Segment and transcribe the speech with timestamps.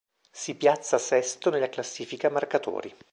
[0.31, 2.91] Si piazza sesto nella classifica marcatori.